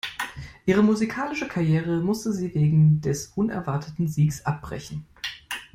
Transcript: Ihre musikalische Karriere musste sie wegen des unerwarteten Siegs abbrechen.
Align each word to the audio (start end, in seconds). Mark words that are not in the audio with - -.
Ihre 0.65 0.81
musikalische 0.81 1.47
Karriere 1.47 1.99
musste 2.01 2.33
sie 2.33 2.55
wegen 2.55 3.01
des 3.01 3.27
unerwarteten 3.35 4.07
Siegs 4.07 4.43
abbrechen. 4.43 5.05